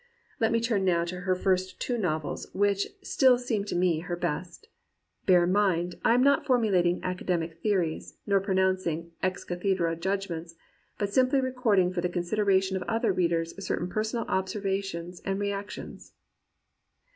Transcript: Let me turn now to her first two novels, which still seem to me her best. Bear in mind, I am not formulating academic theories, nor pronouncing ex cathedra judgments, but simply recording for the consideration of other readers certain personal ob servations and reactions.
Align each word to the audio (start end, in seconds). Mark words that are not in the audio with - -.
Let 0.39 0.51
me 0.51 0.59
turn 0.59 0.83
now 0.83 1.05
to 1.05 1.19
her 1.19 1.35
first 1.35 1.79
two 1.79 1.95
novels, 1.95 2.47
which 2.53 2.87
still 3.03 3.37
seem 3.37 3.65
to 3.65 3.75
me 3.75 3.99
her 3.99 4.15
best. 4.15 4.67
Bear 5.27 5.43
in 5.43 5.51
mind, 5.51 5.93
I 6.03 6.15
am 6.15 6.23
not 6.23 6.43
formulating 6.43 7.01
academic 7.03 7.61
theories, 7.61 8.17
nor 8.25 8.39
pronouncing 8.39 9.11
ex 9.21 9.43
cathedra 9.43 9.95
judgments, 9.95 10.55
but 10.97 11.13
simply 11.13 11.39
recording 11.39 11.93
for 11.93 12.01
the 12.01 12.09
consideration 12.09 12.75
of 12.75 12.81
other 12.87 13.13
readers 13.13 13.53
certain 13.63 13.89
personal 13.89 14.25
ob 14.27 14.47
servations 14.47 15.21
and 15.23 15.39
reactions. 15.39 16.13